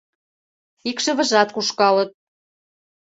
[0.89, 2.09] Икшывыжат кушкалыт